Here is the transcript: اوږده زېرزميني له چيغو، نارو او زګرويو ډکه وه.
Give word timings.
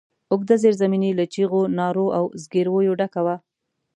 اوږده 0.31 0.55
زېرزميني 0.63 1.11
له 1.19 1.25
چيغو، 1.33 1.61
نارو 1.77 2.05
او 2.17 2.23
زګرويو 2.41 2.97
ډکه 2.99 3.21
وه. 3.25 3.35